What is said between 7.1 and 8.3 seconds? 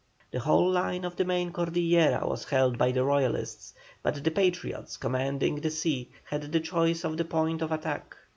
the point of attack.